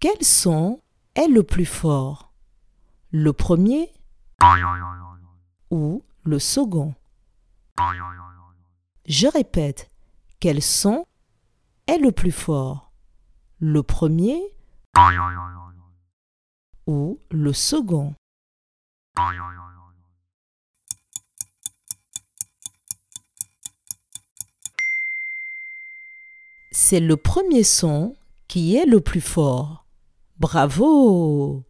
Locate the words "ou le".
5.70-6.38, 16.86-17.52